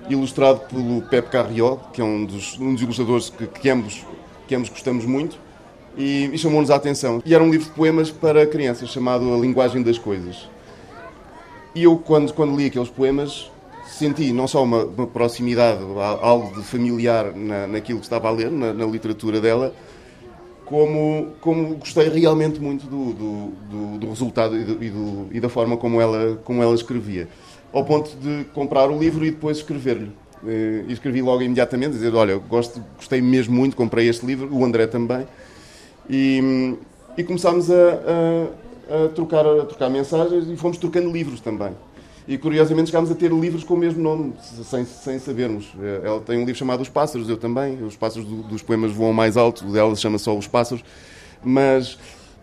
[0.09, 4.05] ilustrado pelo Pepe Carriol, que é um dos, um dos ilustradores que, que, ambos,
[4.47, 5.37] que ambos gostamos muito
[5.97, 7.21] e, e chamou-nos a atenção.
[7.25, 10.47] E era um livro de poemas para crianças, chamado A Linguagem das Coisas.
[11.77, 13.51] E eu, quando, quando li aqueles poemas,
[13.85, 15.79] senti não só uma, uma proximidade,
[16.23, 19.71] algo de familiar na, naquilo que estava a ler, na, na literatura dela,
[20.65, 25.77] como, como gostei realmente muito do, do, do, do resultado e, do, e, da forma
[25.77, 27.27] como ela, como ela escrevia.
[27.71, 30.11] Ao ponto de comprar o livro e depois escrever-lhe.
[30.47, 34.65] Eh, e escrevi logo imediatamente, dizer, olha, gosto, gostei mesmo muito, comprei este livro, o
[34.65, 35.27] André também.
[36.09, 36.75] E,
[37.15, 41.73] e começámos a, a, a, trocar, a trocar mensagens e fomos trocando livros também.
[42.27, 45.71] E curiosamente chegámos a ter livros com o mesmo nome, sem, sem sabermos.
[46.03, 47.81] Ela tem um livro chamado Os Pássaros, eu também.
[47.81, 50.83] Os Pássaros do, dos poemas voam mais alto, o dela se chama só Os Pássaros.
[51.41, 51.97] Mas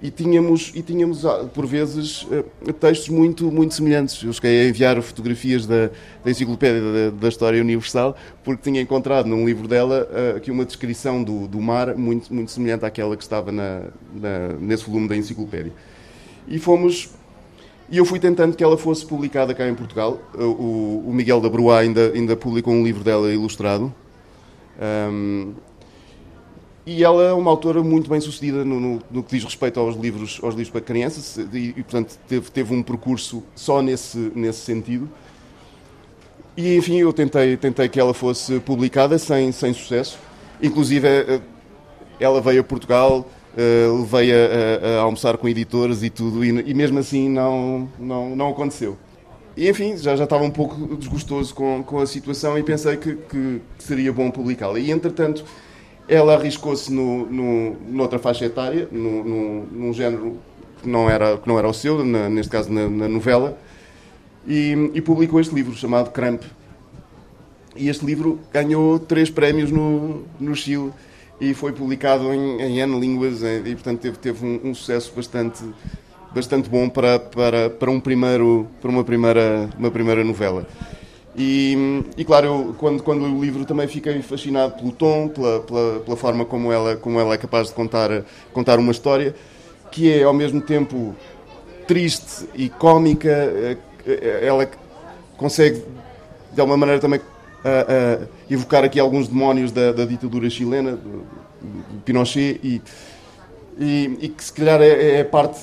[0.04, 4.22] e tínhamos, e tínhamos ah, por vezes ah, textos muito, muito semelhantes.
[4.22, 5.88] Eu cheguei a enviar fotografias da,
[6.22, 10.66] da Enciclopédia da, da, História Universal, porque tinha encontrado num livro dela ah, aqui uma
[10.66, 13.84] descrição do, do mar muito, muito semelhante àquela que estava na,
[14.14, 15.72] na, nesse volume da Enciclopédia.
[16.46, 17.10] E fomos.
[17.90, 20.18] E eu fui tentando que ela fosse publicada cá em Portugal.
[20.34, 23.94] O, o Miguel da Broa ainda, ainda publicou um livro dela ilustrado.
[24.80, 25.52] Um,
[26.86, 29.96] e ela é uma autora muito bem sucedida no, no, no, que diz respeito aos
[29.96, 34.60] livros, aos livros para crianças e, e portanto, teve, teve um percurso só nesse, nesse
[34.60, 35.08] sentido.
[36.56, 40.18] E, enfim, eu tentei, tentei que ela fosse publicada sem, sem sucesso.
[40.62, 41.40] Inclusive, eh,
[42.20, 46.48] ela veio a Portugal, uh, levei a, a, a, almoçar com editores e tudo, e,
[46.48, 48.96] e, mesmo assim não, não, não aconteceu.
[49.56, 53.14] E, enfim, já, já estava um pouco desgostoso com, com a situação e pensei que,
[53.14, 54.78] que seria bom publicá-la.
[54.78, 55.44] E, entretanto,
[56.08, 60.38] ela arriscou-se no, no, noutra faixa etária, no, no, num género
[60.82, 63.56] que não era, que não era o seu, na, neste caso na, na novela,
[64.46, 66.42] e, e, publicou este livro chamado Cramp.
[67.76, 70.92] E este livro ganhou três prémios no, no Chile
[71.50, 75.62] e foi publicado em, em N línguas e, portanto, teve, teve um, um, sucesso bastante,
[76.32, 80.66] bastante bom para, para, para, um primeiro, para uma, primeira, uma primeira novela.
[81.36, 85.60] E, e, claro, eu, quando, quando li o livro também fiquei fascinado pelo tom, pela,
[85.60, 89.34] pela, pela, forma como ela, como ela é capaz de contar, contar uma história,
[89.90, 91.14] que é ao mesmo tempo
[91.86, 93.28] triste e cómica.
[93.28, 93.76] Eh,
[94.06, 94.68] eh, ela
[95.36, 95.82] consegue,
[96.52, 97.20] de alguma maneira, também
[97.64, 101.24] uh, evocar aqui alguns demónios da, da ditadura chilena, do,
[101.60, 102.82] do Pinochet, e,
[103.78, 105.58] e, e, que se calhar é, é parte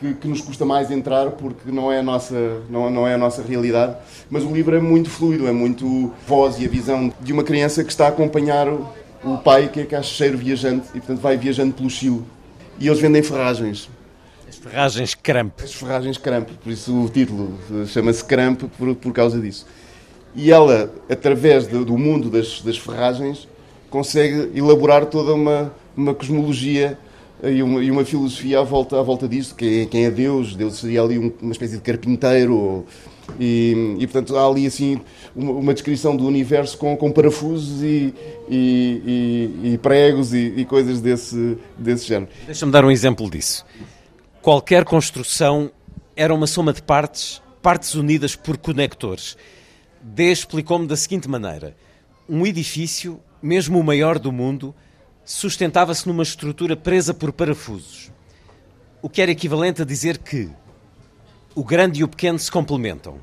[0.00, 3.18] que, que, nos custa mais entrar porque não é, a nossa, não, não é a
[3.18, 3.96] nossa realidade.
[4.28, 7.84] Mas o livro é muito fluido, é muito voz e a visão de uma criança
[7.84, 8.88] que está a acompanhar o,
[9.24, 12.22] o pai, que é caixeiro viajante, e portanto vai viajando pelo Chile.
[12.78, 13.88] E eles vendem ferragens.
[14.48, 15.52] As ferragens Cramp.
[15.62, 19.66] As ferragens Cramp, por isso o título chama-se Cramp por, por causa disso.
[20.36, 23.48] E ela, através do, do mundo das, das ferragens,
[23.88, 26.98] consegue elaborar toda uma, uma cosmologia
[27.42, 30.54] e uma, e uma filosofia à volta, à volta disto, que é, quem é Deus,
[30.54, 32.84] Deus seria ali uma espécie de carpinteiro,
[33.40, 35.00] E, e, portanto há ali assim
[35.34, 38.14] uma, uma descrição do universo com, com parafusos e,
[38.48, 42.30] e, e pregos e, coisas desse, desse género.
[42.46, 43.64] Deixa-me dar um exemplo disso.
[44.40, 45.70] Qualquer construção
[46.14, 49.36] era uma soma de partes, partes unidas por conectores.
[50.08, 51.76] D explicou-me da seguinte maneira:
[52.28, 54.72] um edifício, mesmo o maior do mundo,
[55.24, 58.12] sustentava-se numa estrutura presa por parafusos.
[59.02, 60.48] O que era equivalente a dizer que
[61.56, 63.18] o grande e o pequeno se complementam.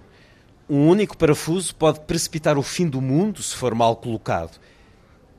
[0.70, 4.60] Um único parafuso pode precipitar o fim do mundo se for mal colocado.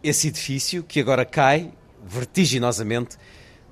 [0.03, 1.73] Esse edifício, que agora cai,
[2.07, 3.19] vertiginosamente,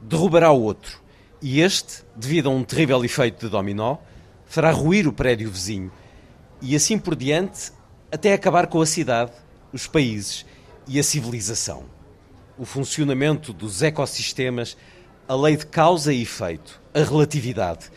[0.00, 1.00] derrubará o outro.
[1.40, 3.96] E este, devido a um terrível efeito de dominó,
[4.44, 5.90] fará ruir o prédio vizinho.
[6.64, 7.72] E assim por diante,
[8.10, 9.32] até acabar com a cidade,
[9.72, 10.46] os países
[10.86, 11.82] e a civilização.
[12.56, 14.76] O funcionamento dos ecossistemas,
[15.26, 17.90] a lei de causa e efeito, a relatividade.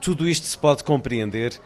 [0.00, 1.60] Tudo isto se pode compreender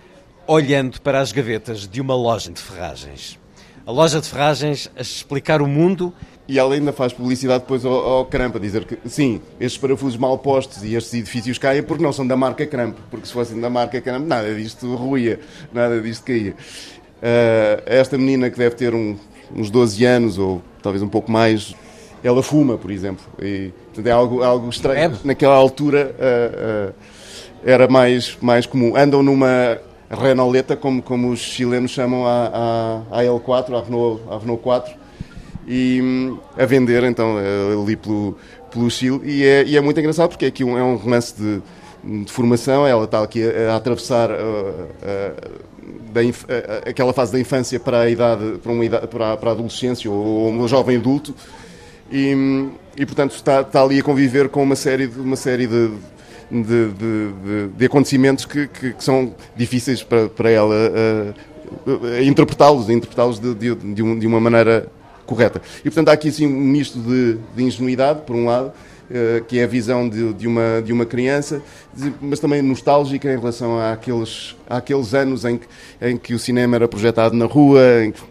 [0.47, 3.39] olhando para as gavetas de uma loja de ferragens.
[3.87, 6.13] A loja de ferragens a explicar o mundo.
[6.49, 10.19] E ela ainda faz publicidade depois ao, ao Cramp, a dizer que sim, estes parafusos
[10.19, 13.61] mal postos e estes edifícios caem porque não são da marca Cramp, porque se fossem
[13.61, 15.39] da marca Cramp nada disto ruía,
[15.73, 16.53] nada disto caía.
[16.53, 19.17] Uh, esta menina que deve ter um,
[19.55, 21.75] uns 12 anos ou talvez um pouco mais,
[22.25, 23.25] ela fuma, por exemplo.
[23.41, 25.19] E, portanto, é algo, algo estranho.
[25.25, 26.95] Naquela altura uh, uh,
[27.65, 28.97] era mais, mais comum.
[28.97, 29.79] Andam numa
[30.11, 35.02] Renauleta, como, como os chilenos chamam a, a, a L4, a Renault, a Renault 4,
[35.67, 37.37] e hum, a vender então
[37.83, 38.37] ali pelo,
[38.73, 39.21] pelo Chile.
[39.25, 41.63] E é, e é muito engraçado porque aqui um, é um romance de,
[42.25, 47.39] de formação, ela está aqui a, a atravessar uh, uh, da, uh, aquela fase da
[47.39, 50.97] infância para a idade, para, uma idade, para, a, para a adolescência ou, um jovem
[50.97, 51.35] adulto.
[52.11, 55.67] E, hum, e portanto está, está ali a conviver com uma série de, uma série
[55.67, 55.91] de,
[56.51, 60.75] de, de, de acontecimentos que, que, que, são difíceis para, para ela
[62.23, 64.87] interpretá-los, interpretá-los de, de, de, um, de, uma maneira
[65.27, 65.61] correta.
[65.81, 69.65] E portanto há aqui assim um misto de, ingenuidade, por um lado, uh, que é
[69.65, 71.63] a visão de, uma, de uma criança,
[72.21, 75.67] mas também nostálgica em relação àqueles, àqueles anos em que,
[76.01, 77.81] em que o cinema era projetado na rua,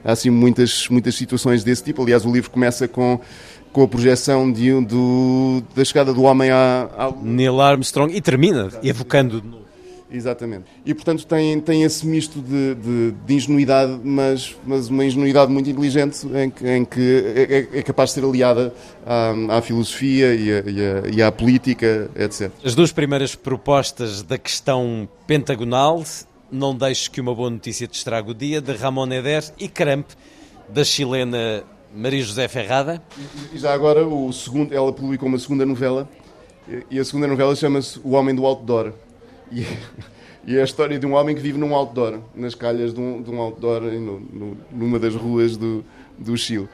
[0.04, 2.02] há assim muitas, muitas situações desse tipo.
[2.02, 3.20] Aliás, o livro começa com
[3.72, 7.12] com a projeção de, do, da chegada do homem à, à...
[7.22, 9.61] Neil Armstrong e termina evocando de.
[10.12, 10.66] Exatamente.
[10.86, 15.70] E portanto tem, tem esse misto de, de, de ingenuidade, mas, mas uma ingenuidade muito
[15.70, 18.74] inteligente em que, em que é, é, capaz de ser aliada
[19.06, 22.52] à, à filosofia e, a, e, a, e à política, etc.
[22.64, 26.04] As duas primeiras propostas da questão pentagonal,
[26.52, 30.10] Não Deixes que uma boa notícia te estrague o dia, de Ramon Eder e Cramp,
[30.68, 31.64] da chilena
[31.96, 33.02] Maria José Ferrada.
[33.54, 36.10] E já agora, o segundo, ela publicou uma segunda novela,
[36.90, 38.94] e a segunda novela chama-se O Homem do Outdoor.
[39.52, 39.66] E,
[40.48, 43.22] e, é a história de um homem que vive num outdoor, nas calhas de um,
[43.22, 45.84] de um outdoor, no, no, numa das ruas do,
[46.18, 46.70] do Chile.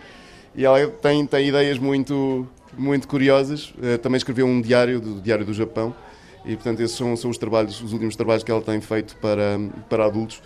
[0.56, 2.48] E ela tem, tem ideias muito,
[2.78, 3.70] muito curiosas.
[3.72, 5.96] Uh, também escreveu um diário, do Diário do Japão,
[6.46, 9.60] e portanto esses são, são os trabalhos, os últimos trabalhos que ela tem feito para,
[9.90, 10.42] para adultos.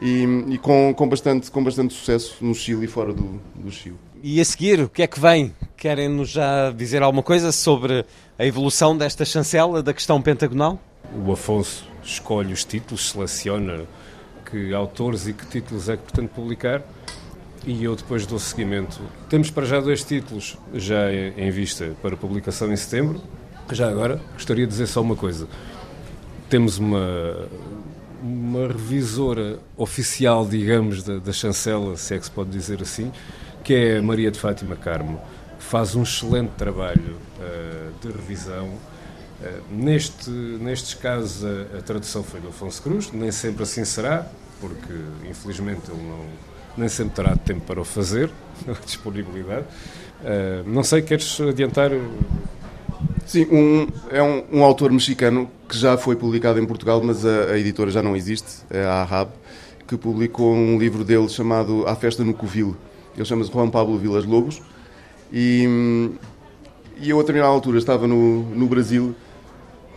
[0.00, 3.96] E, e, com, com, bastante, com bastante sucesso no Chile e fora do, do Chile.
[4.22, 5.54] E a seguir, o que é que vem?
[5.76, 8.04] Querem-nos já dizer alguma coisa sobre
[8.38, 10.80] a evolução desta chancela da questão pentagonal?
[11.14, 13.84] O Afonso escolhe os títulos, seleciona
[14.50, 16.82] que autores e que títulos é que pretende publicar
[17.66, 19.00] e eu depois dou seguimento.
[19.28, 23.20] Temos para já dois títulos já em vista para publicação em setembro.
[23.70, 25.46] Já agora, gostaria de dizer só uma coisa.
[26.48, 27.46] Temos uma,
[28.22, 33.12] uma revisora oficial, digamos, da, da chancela, se é que se pode dizer assim,
[33.62, 35.20] que é Maria de Fátima Carmo,
[35.58, 38.70] faz um excelente trabalho uh, de revisão.
[39.40, 44.26] Uh, neste, nestes casos, a, a, tradução foi do Afonso Cruz, nem sempre assim será,
[44.60, 44.92] porque
[45.30, 46.24] infelizmente ele não,
[46.76, 48.30] nem sempre terá tempo para o fazer,
[48.84, 49.64] disponibilidade.
[50.20, 51.90] Uh, não sei, queres adiantar?
[53.24, 57.52] Sim, um, é um, um, autor mexicano que já foi publicado em Portugal, mas a,
[57.52, 59.30] a editora já não existe, é a Arab,
[59.86, 62.76] que publicou um livro dele chamado A Festa no Covil
[63.18, 64.62] ele chama-se Juan Pablo Vilas Lobos.
[65.32, 66.10] E,
[67.00, 69.14] e eu, a determinada altura, estava no, no Brasil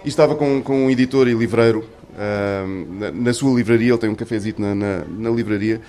[0.03, 3.89] e estava com, com um editor e livreiro uh, na, na, sua livraria.
[3.89, 5.81] Ele tem um cafezito na, na, na livraria.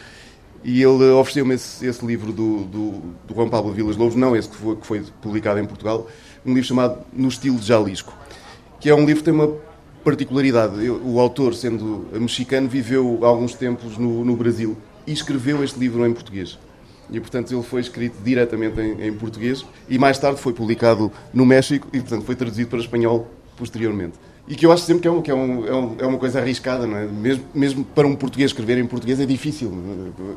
[0.64, 2.90] E ele ofereceu-me esse, esse, livro do, do,
[3.26, 6.06] do, Juan Pablo Vilas Lobos, não esse que foi, que foi publicado em Portugal,
[6.46, 8.16] um livro chamado No Estilo de Jalisco,
[8.78, 9.52] que é um livro que tem uma
[10.04, 10.88] particularidade.
[10.88, 16.12] o autor, sendo mexicano, viveu alguns tempos no, no Brasil e escreveu este livro em
[16.12, 16.58] português
[17.10, 21.44] e portanto ele foi escrito diretamente em, em, português e mais tarde foi publicado no
[21.44, 24.14] México e portanto foi traduzido para espanhol posteriormente.
[24.48, 26.18] e que eu acho sempre que é, um, que é, um, é, um, é uma
[26.18, 27.06] coisa arriscada, não é?
[27.06, 29.72] Mesmo, mesmo para um português escrever em português é difícil.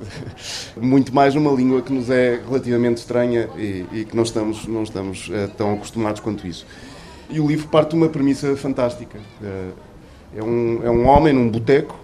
[0.79, 4.83] Muito mais numa língua que nos é relativamente estranha e, e que não estamos, não
[4.83, 6.65] estamos uh, tão acostumados quanto isso.
[7.29, 9.17] E o livro parte de uma premissa fantástica.
[9.41, 9.73] Uh,
[10.35, 11.97] é, um, é um homem num boteco,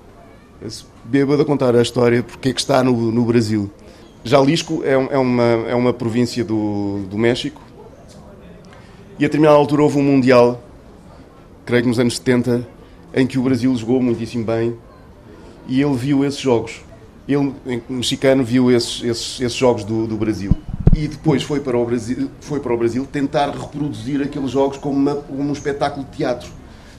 [1.03, 3.69] bêbado a contar a história porque é que está no, no Brasil.
[4.23, 7.61] Jalisco é, é, uma, é uma província do, do México
[9.19, 10.61] e a determinada altura houve um Mundial
[11.65, 12.67] creio que nos anos 70,
[13.13, 14.75] em que o Brasil jogou muitíssimo bem
[15.67, 16.81] e ele viu esses jogos.
[17.27, 17.53] Ele,
[17.87, 20.51] mexicano, viu esses, esses, esses jogos do, do, Brasil.
[20.95, 24.95] E depois foi para, o Brasil, foi para o Brasil tentar reproduzir aqueles jogos como,
[24.95, 26.49] uma, como um espetáculo de teatro.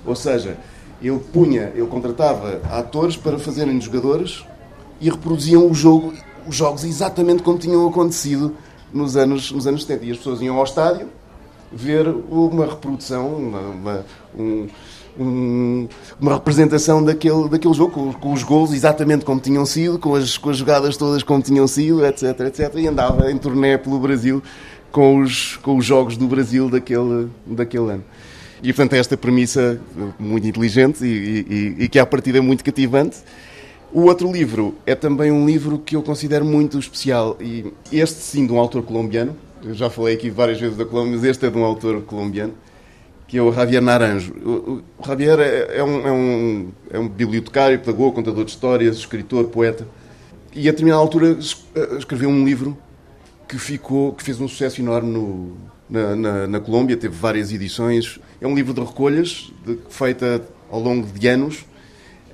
[0.07, 0.57] Ou seja,
[1.03, 4.45] ele punha, ele contratava atores para fazerem jogadores
[5.01, 6.15] e reproduziam o jogo,
[6.47, 8.55] os jogos exatamente como tinham acontecido
[8.93, 10.05] nos anos, nos anos 70.
[10.07, 11.09] E as pessoas iam ao estádio
[11.75, 14.07] ver uma reprodução, uma, uma,
[14.39, 14.66] um,
[15.18, 15.89] um,
[16.20, 20.37] uma representação daquele, daquele jogo, com, com, os gols exatamente como tinham sido, com as,
[20.39, 22.75] com as jogadas todas como tinham sido, etc, etc.
[22.77, 24.43] E andava em turnê pelo Brasil
[24.91, 28.05] com os, com os jogos do Brasil daquele, daquele ano.
[28.62, 29.81] E, portanto, é esta premissa
[30.18, 33.16] muito inteligente e, e, e que, à partida, é muito cativante.
[33.93, 37.37] O outro livro é também um livro que eu considero muito especial.
[37.41, 41.13] E este, sim, de um autor colombiano, eu já falei aqui várias vezes da Colômbia,
[41.13, 42.55] mas este é de um autor colombiano,
[43.27, 44.35] que é o Javier Naranjo.
[44.45, 48.97] O, o Javier é, é, um, é, um, é um bibliotecário, pedagogo, contador de histórias,
[48.97, 49.87] escritor, poeta.
[50.55, 51.39] E a determinada altura
[51.75, 52.77] eh, escreveu um livro
[53.49, 55.57] que ficou, que fez um sucesso enorme no,
[55.89, 58.19] na, na, na Colômbia, teve várias edições.
[58.41, 61.65] É um livro de recolhas, de, feita ao longo de anos,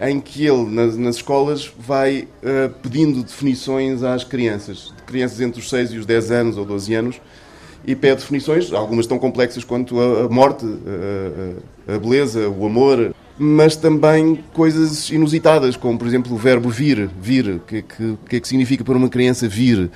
[0.00, 5.68] em que ele, nas, nas escolas, vai uh, pedindo definições às crianças, crianças entre os
[5.68, 7.20] 6 e os 10 anos ou 12 anos,
[7.86, 10.66] e pede definições, algumas tão complexas quanto a, morte,
[11.86, 17.48] a, beleza, o amor, mas também coisas inusitadas, como, por exemplo, o verbo vir, vir,
[17.48, 19.90] o que, que, que é que significa para uma criança vir.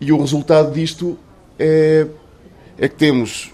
[0.00, 1.16] E o resultado disto
[1.58, 2.06] é,
[2.78, 3.52] é que temos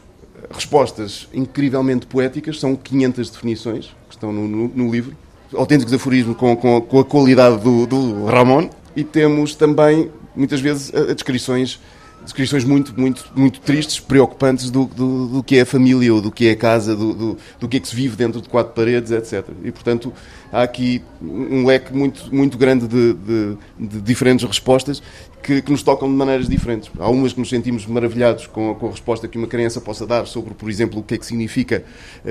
[0.50, 5.14] respostas incrivelmente poéticas, são 500 definições que estão no, no, no livro,
[5.54, 10.90] autênticos aforismos com, com, com a qualidade do, do Ramon e temos também, muitas vezes,
[11.14, 11.80] descrições
[12.22, 16.30] descrições muito, muito, muito tristes, preocupantes do, do, do, que é a família ou do
[16.30, 18.72] que é a casa, do, do, do, que é que se vive dentro de quatro
[18.72, 19.48] paredes, etc.
[19.62, 20.12] E, portanto,
[20.52, 25.02] há aqui um leque muito, muito grande de, de, de diferentes respostas
[25.42, 26.90] que, que, nos tocam de maneiras diferentes.
[26.98, 30.06] Há umas que nos sentimos maravilhados com a, com a resposta que uma criança possa
[30.06, 31.84] dar sobre, por exemplo, o que é que significa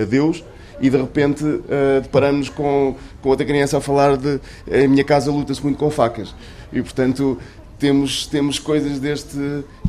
[0.10, 0.44] Deus
[0.80, 4.40] e de repente uh, deparamos com, com outra criança a falar de
[4.72, 6.36] a minha casa luta-se muito com facas.
[6.72, 7.38] E portanto
[7.80, 9.38] temos, temos coisas deste,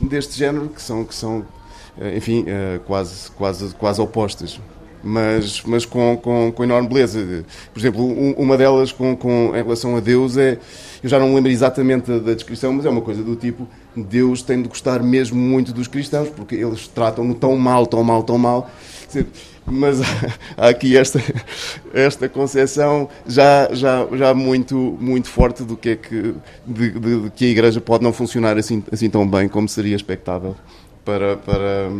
[0.00, 1.38] deste género que são, que são
[1.96, 4.60] uh, enfim, uh, quase, quase, quase opostas.
[5.02, 7.44] Mas, mas com, com, com enorme beleza.
[7.72, 10.58] Por exemplo, um, uma delas com, com, em relação a Deus é.
[11.00, 14.42] Eu já não me lembro exatamente da descrição, mas é uma coisa do tipo: Deus
[14.42, 18.36] tem de gostar mesmo muito dos cristãos, porque eles tratam-no tão mal, tão mal, tão
[18.36, 18.68] mal.
[19.02, 19.26] Quer dizer,
[19.70, 20.00] mas
[20.56, 21.20] há aqui esta,
[21.92, 26.34] esta concepção já, já, já muito, muito forte do que é que,
[26.66, 29.96] de, de, de que a Igreja pode não funcionar assim, assim tão bem como seria
[29.96, 30.56] expectável
[31.04, 31.90] para, para,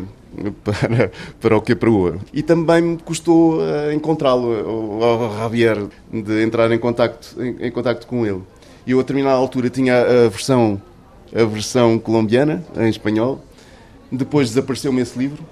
[0.65, 2.19] para, para o que apregoa.
[2.33, 8.07] E também me custou uh, encontrá-lo, ao Javier, de entrar em contacto, em, em contacto
[8.07, 8.43] com ele.
[8.87, 10.81] E eu, a determinada altura, tinha a versão,
[11.35, 13.43] a versão colombiana, em espanhol.
[14.11, 15.45] Depois desapareceu-me esse livro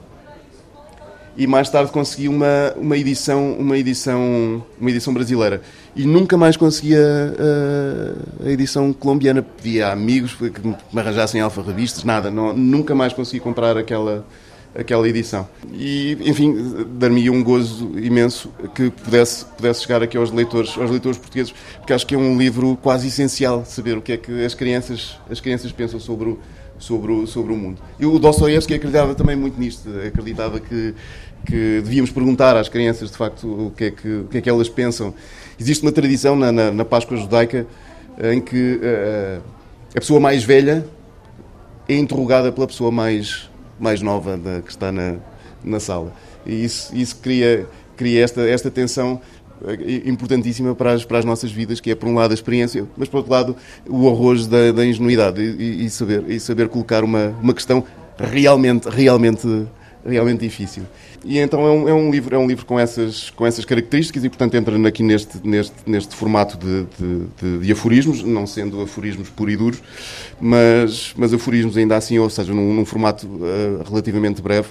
[1.37, 5.61] e mais tarde consegui uma, uma edição uma edição uma edição brasileira.
[5.95, 9.43] E nunca mais consegui a, a, edição colombiana.
[9.43, 12.31] Pedi a amigos que me arranjassem alfa revistas nada.
[12.31, 14.25] Não, nunca mais consegui comprar aquela
[14.79, 16.55] aquela edição e enfim
[16.99, 21.93] dar-me um gozo imenso que pudesse pudesse chegar aqui aos leitores aos leitores portugueses porque
[21.93, 25.41] acho que é um livro quase essencial saber o que é que as crianças as
[25.41, 26.39] crianças pensam sobre o
[26.79, 27.81] sobre o, sobre o mundo.
[27.99, 30.95] E o Dostoiévski acreditava também muito nisto, acreditava que
[31.47, 34.51] que devíamos perguntar às crianças, de facto, o que é que, o que, é que
[34.51, 35.15] elas pensam.
[35.59, 37.67] Existe uma tradição na, na, na Páscoa judaica
[38.33, 39.43] em que uh,
[39.95, 40.85] a pessoa mais velha
[41.89, 43.49] é interrogada pela pessoa mais,
[43.79, 45.17] mais nova da, que está na,
[45.63, 46.13] na sala.
[46.45, 47.67] E isso, isso cria,
[47.97, 49.21] cria esta, esta tensão
[49.67, 52.87] eh, importantíssima para as, para as nossas vidas, que é, por um lado, a experiência,
[52.97, 53.57] mas, por outro lado,
[53.89, 57.85] o arrojo da, da ingenuidade e, e, saber, e saber colocar uma, uma questão
[58.19, 59.67] realmente, realmente,
[60.09, 60.85] realmente difícil.
[61.25, 64.25] E então é um, é um, livro, é um livro com essas, com essas características
[64.25, 69.29] e, portanto, entra aqui neste, neste, neste formato de, de, de, aforismos, não sendo aforismos
[69.29, 69.83] puros e duros,
[70.41, 74.69] mas, mas aforismos ainda assim, ou seja, num, num formato uh, relativamente breve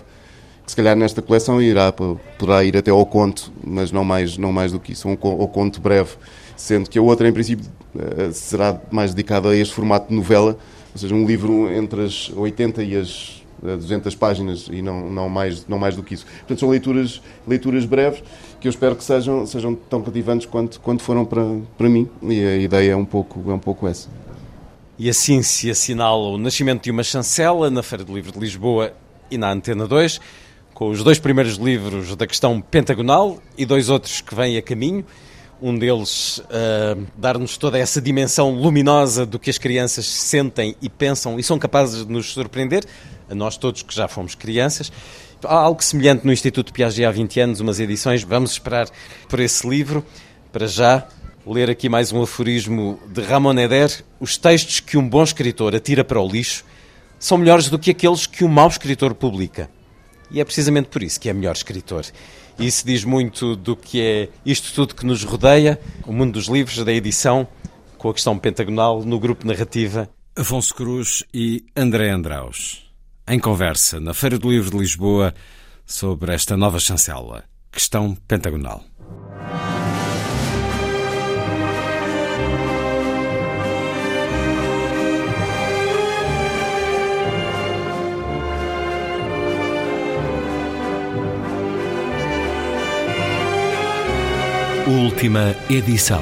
[0.65, 4.51] que se calhar nesta coleção irá, poderá ir até ao conto, mas não mais, não
[4.51, 6.11] mais do que isso, um, ao conto breve,
[6.57, 10.57] sendo que a outra, em princípio, eh, será mais dedicada a este formato de novela,
[10.91, 15.67] ou seja, um livro entre as 80 e as 200 páginas e não, não, mais,
[15.67, 16.25] não mais do que isso.
[16.25, 18.23] Portanto, são leituras, leituras breves
[18.59, 21.43] que eu espero que sejam, sejam tão cativantes quanto, quanto foram para,
[21.77, 24.09] para mim e a ideia é um pouco, é um pouco essa.
[24.97, 28.93] E assim se assinala o nascimento de uma chancela na Feira do Livro de Lisboa
[29.29, 30.21] e na Antena 2,
[30.73, 35.05] com os dois primeiros livros da questão pentagonal e dois outros que vêm a caminho.
[35.61, 41.39] Um deles uh, dar-nos toda essa dimensão luminosa do que as crianças sentem e pensam
[41.39, 42.85] e são capazes de nos surpreender,
[43.29, 44.91] a nós todos que já fomos crianças.
[45.43, 48.23] Há algo semelhante no Instituto Piaget há 20 anos, umas edições.
[48.23, 48.89] Vamos esperar
[49.29, 50.03] por esse livro.
[50.51, 51.07] Para já,
[51.45, 54.03] ler aqui mais um aforismo de Ramon Eder.
[54.19, 56.63] Os textos que um bom escritor atira para o lixo
[57.19, 59.69] são melhores do que aqueles que um mau escritor publica.
[60.31, 62.05] E é precisamente por isso que é melhor escritor.
[62.57, 66.83] Isso diz muito do que é isto tudo que nos rodeia, o mundo dos livros,
[66.83, 67.47] da edição,
[67.97, 70.09] com a questão pentagonal no grupo Narrativa.
[70.35, 72.84] Afonso Cruz e André Andraus
[73.27, 75.33] em conversa na Feira do Livro de Lisboa
[75.85, 78.83] sobre esta nova chancela, questão pentagonal.
[94.87, 96.21] Última edição.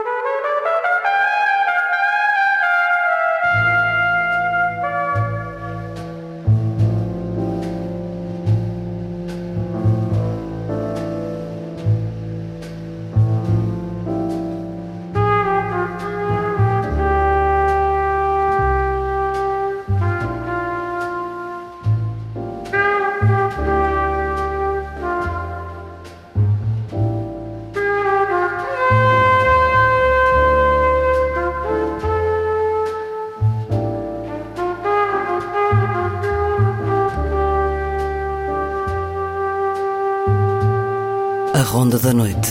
[42.11, 42.50] Da Noite.